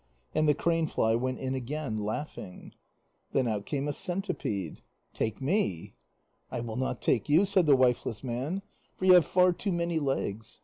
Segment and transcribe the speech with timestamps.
[0.33, 2.73] And the cranefly went in again, laughing.
[3.33, 4.81] Then out came a centipede.
[5.13, 5.93] "Take me."
[6.49, 8.63] "I will not take you," said the wifeless man,
[8.97, 10.59] "for you have far too many legs.